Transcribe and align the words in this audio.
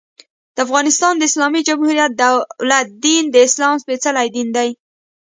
د 0.55 0.57
افغانستان 0.65 1.13
د 1.17 1.21
اسلامي 1.29 1.61
جمهوري 1.67 1.95
دولت 2.21 2.87
دين، 3.05 3.23
د 3.29 3.35
اسلام 3.47 3.75
سپيڅلی 3.83 4.27
دين 4.35 4.47
دى. 4.57 4.69